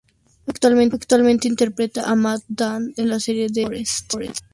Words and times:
Actualmente, 0.47 1.47
interpreta 1.47 2.09
a 2.09 2.15
Mat 2.15 2.41
Tan 2.57 2.91
en 2.97 3.07
la 3.07 3.19
serie 3.19 3.49
"The 3.49 3.67
Fosters". 3.67 4.39